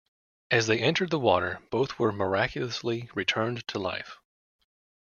As 0.49 0.65
they 0.65 0.79
entered 0.79 1.11
the 1.11 1.19
water, 1.19 1.59
both 1.69 1.99
were 1.99 2.11
miraculously 2.11 3.11
returned 3.13 3.67
to 3.67 3.77
life. 3.77 4.17